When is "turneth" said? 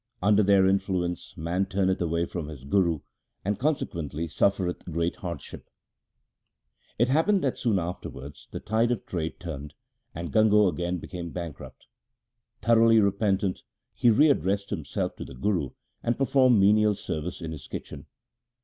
1.67-2.01